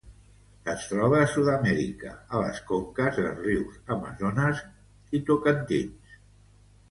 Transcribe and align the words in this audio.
Es 0.71 0.85
troba 0.91 1.17
a 1.23 1.27
Sud-amèrica, 1.33 2.13
a 2.37 2.39
les 2.45 2.61
conques 2.71 3.19
dels 3.19 3.43
rius 3.47 3.77
Amazones 3.97 4.63
i 5.19 5.23
Tocantins. 5.31 6.17